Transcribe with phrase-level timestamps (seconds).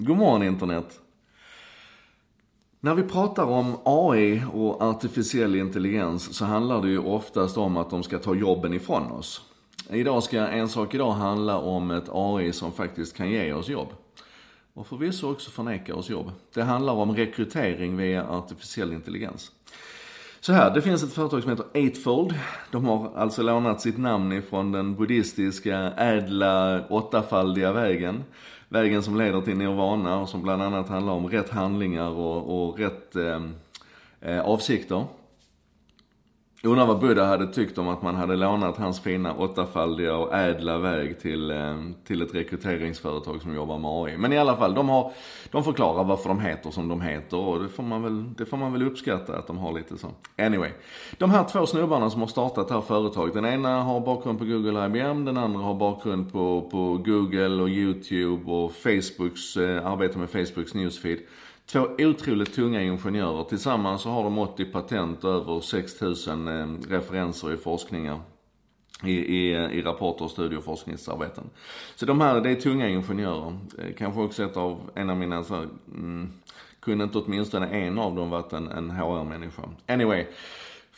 [0.00, 1.00] God morgon internet.
[2.80, 7.90] När vi pratar om AI och artificiell intelligens så handlar det ju oftast om att
[7.90, 9.42] de ska ta jobben ifrån oss.
[9.90, 13.88] Idag ska en sak idag handla om ett AI som faktiskt kan ge oss jobb.
[14.74, 16.32] Och förvisso också förneka oss jobb.
[16.54, 19.50] Det handlar om rekrytering via artificiell intelligens.
[20.40, 22.34] Så här, det finns ett företag som heter Eightfold.
[22.70, 28.24] De har alltså lånat sitt namn ifrån den buddhistiska ädla åttafaldiga vägen.
[28.68, 32.78] Vägen som leder till nirvana och som bland annat handlar om rätt handlingar och, och
[32.78, 33.42] rätt eh,
[34.20, 35.04] eh avsikter.
[36.62, 40.78] Undrar vad Buddha hade tyckt om att man hade lånat hans fina åttafaldiga och ädla
[40.78, 41.76] väg till, eh,
[42.06, 44.16] till ett rekryteringsföretag som jobbar med AI.
[44.16, 45.12] Men i alla fall, de, har,
[45.50, 48.56] de förklarar varför de heter som de heter och det får, man väl, det får
[48.56, 50.10] man väl uppskatta att de har lite så.
[50.38, 50.70] Anyway.
[51.18, 53.34] De här två snubbarna som har startat det här företaget.
[53.34, 57.68] Den ena har bakgrund på Google IBM, den andra har bakgrund på, på Google och
[57.68, 61.18] YouTube och Facebooks, eh, arbete med Facebooks newsfeed.
[61.72, 63.44] Två otroligt tunga ingenjörer.
[63.44, 68.20] Tillsammans så har de 80 patent och över 6000 eh, referenser i forskningar.
[69.04, 71.44] I, i, i rapporter, och och forskningsarbeten.
[71.94, 73.58] Så de här, det är tunga ingenjörer.
[73.78, 76.32] Eh, kanske också ett av, en av mina så här, mm,
[76.80, 79.62] kunde inte åtminstone en av dem varit en, en HR-människa.
[79.86, 80.26] Anyway.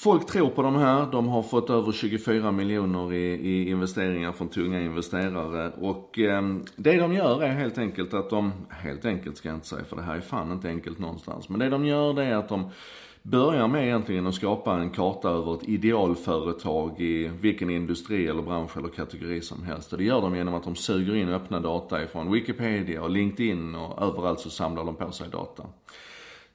[0.00, 1.06] Folk tror på de här.
[1.12, 5.72] De har fått över 24 miljoner i, i investeringar från tunga investerare.
[5.80, 6.42] Och eh,
[6.76, 9.96] det de gör är helt enkelt att de, helt enkelt ska jag inte säga för
[9.96, 11.48] det här är fan inte enkelt någonstans.
[11.48, 12.70] Men det de gör det är att de
[13.22, 18.76] börjar med egentligen att skapa en karta över ett idealföretag i vilken industri eller bransch
[18.76, 19.92] eller kategori som helst.
[19.92, 23.74] Och det gör de genom att de suger in öppna data ifrån Wikipedia och LinkedIn
[23.74, 25.62] och överallt så samlar de på sig data.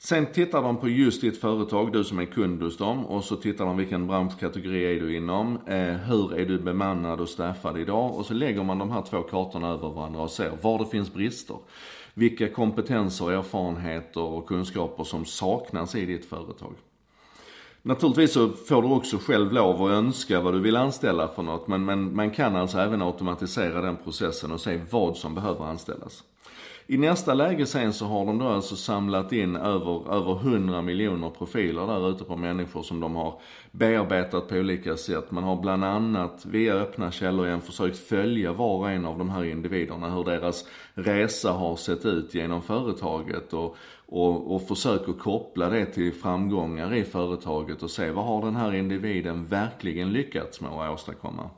[0.06, 3.06] Sen tittar de på just ditt företag, du som är kund hos dem.
[3.06, 5.60] Och så tittar de vilken branschkategori är du inom.
[5.68, 8.16] Eh, hur är du bemannad och staffad idag?
[8.16, 11.14] Och så lägger man de här två kartorna över varandra och ser var det finns
[11.14, 11.58] brister.
[12.14, 16.74] Vilka kompetenser, erfarenheter och kunskaper som saknas i ditt företag.
[17.82, 21.68] Naturligtvis så får du också själv lov att önska vad du vill anställa för något.
[21.68, 26.24] Men, men man kan alltså även automatisera den processen och se vad som behöver anställas.
[26.88, 31.30] I nästa läge sen så har de då alltså samlat in över, över 100 miljoner
[31.30, 33.40] profiler där ute på människor som de har
[33.72, 35.32] bearbetat på olika sätt.
[35.32, 39.30] Man har bland annat via öppna källor igen försökt följa var och en av de
[39.30, 45.70] här individerna, hur deras resa har sett ut genom företaget och, och, och försöker koppla
[45.70, 50.72] det till framgångar i företaget och se vad har den här individen verkligen lyckats med
[50.72, 51.50] att åstadkomma.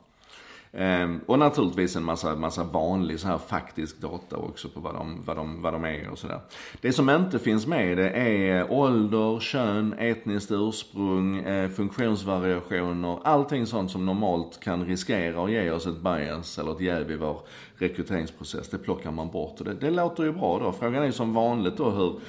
[0.72, 5.22] Ehm, och naturligtvis en massa, massa vanlig så här faktisk data också på vad de,
[5.24, 6.40] vad de, vad de är och sådär.
[6.80, 13.66] Det som inte finns med det är eh, ålder, kön, etniskt ursprung, eh, funktionsvariationer, allting
[13.66, 17.40] sånt som normalt kan riskera att ge oss ett bias eller ett jäv i vår
[17.78, 18.68] rekryteringsprocess.
[18.68, 20.72] Det plockar man bort och det, det låter ju bra då.
[20.72, 22.20] Frågan är som vanligt då hur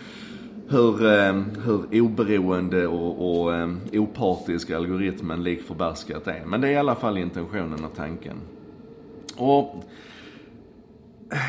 [0.69, 1.33] hur, eh,
[1.65, 6.45] hur oberoende och, och eh, opartisk algoritmen lik förbaskat är.
[6.45, 8.37] Men det är i alla fall intentionen och tanken.
[9.37, 9.83] Och...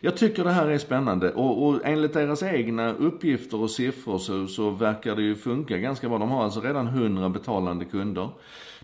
[0.00, 4.46] Jag tycker det här är spännande och, och enligt deras egna uppgifter och siffror så,
[4.46, 6.18] så verkar det ju funka ganska bra.
[6.18, 8.30] De har alltså redan 100 betalande kunder.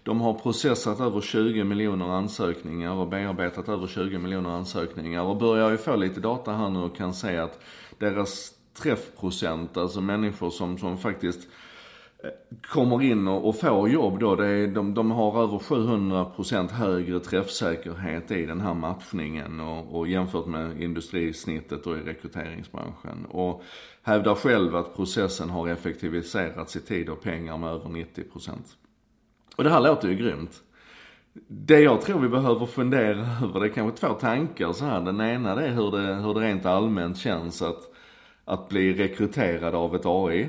[0.04, 5.70] De har processat över 20 miljoner ansökningar och bearbetat över 20 miljoner ansökningar och börjar
[5.70, 7.58] ju få lite data här nu och kan se att
[7.98, 11.48] deras träffprocent, alltså människor som, som faktiskt
[12.24, 12.30] eh,
[12.62, 17.20] kommer in och, och får jobb då, det är, de, de har över 700% högre
[17.20, 23.24] träffsäkerhet i den här matchningen och, och jämfört med industrisnittet och i rekryteringsbranschen.
[23.30, 23.62] Och
[24.02, 28.50] hävdar själv att processen har effektiviserats i tid och pengar med över 90%.
[29.56, 30.62] Och det här låter ju grymt.
[31.48, 35.00] Det jag tror vi behöver fundera över, det är kanske två tankar så här.
[35.00, 37.82] Den ena det är hur det, hur det rent allmänt känns att,
[38.44, 40.48] att bli rekryterad av ett AI.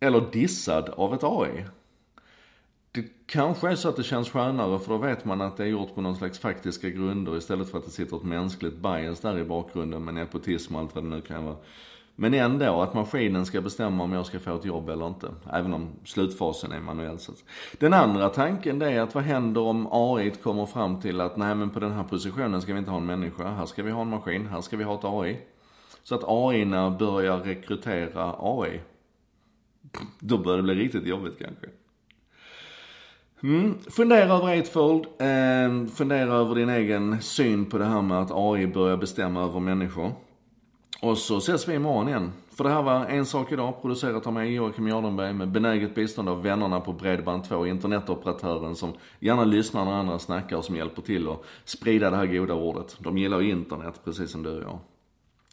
[0.00, 1.64] Eller dissad av ett AI.
[2.92, 5.68] Det kanske är så att det känns skönare för då vet man att det är
[5.68, 9.38] gjort på någon slags faktiska grunder istället för att det sitter ett mänskligt bias där
[9.38, 11.56] i bakgrunden med nepotism och allt vad det nu kan vara.
[12.18, 15.28] Men ändå, att maskinen ska bestämma om jag ska få ett jobb eller inte.
[15.52, 17.18] Även om slutfasen är manuell.
[17.78, 21.54] Den andra tanken det är att vad händer om AI kommer fram till att nej
[21.54, 23.48] men på den här positionen ska vi inte ha en människa.
[23.48, 25.38] Här ska vi ha en maskin, här ska vi ha ett AI.
[26.02, 26.64] Så att AI
[26.98, 28.80] börjar rekrytera AI.
[30.18, 31.66] Då börjar det bli riktigt jobbigt kanske.
[33.42, 33.78] Mm.
[33.90, 35.06] Fundera över Eightfold.
[35.18, 39.60] Eh, fundera över din egen syn på det här med att AI börjar bestämma över
[39.60, 40.12] människor.
[41.00, 44.32] Och så ses vi imorgon igen För det här var En sak idag, producerat av
[44.32, 49.92] mig Joakim Jardenberg med benäget bistånd av vännerna på Bredband2, internetoperatören som gärna lyssnar när
[49.92, 52.96] andra snackar och som hjälper till att sprida det här goda ordet.
[52.98, 54.78] De gillar ju internet, precis som du och jag.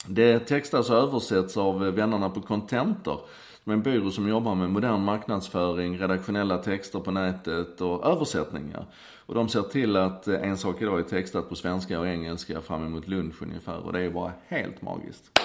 [0.07, 3.19] Det textas och översätts av eh, vännerna på Contentor,
[3.63, 8.85] som är en byrå som jobbar med modern marknadsföring, redaktionella texter på nätet och översättningar.
[9.25, 12.61] Och de ser till att eh, En sak idag är textat på svenska och engelska
[12.61, 15.39] fram emot lunch ungefär och det är bara helt magiskt.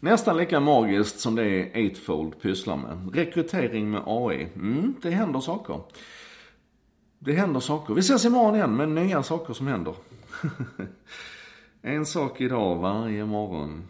[0.00, 3.14] Nästan lika magiskt som det Eightfold pysslar med.
[3.14, 4.48] Rekrytering med AI.
[4.54, 5.80] Mm, det händer saker.
[7.18, 7.94] Det händer saker.
[7.94, 9.94] Vi ses imorgon igen med nya saker som händer.
[11.82, 13.88] en sak idag varje morgon.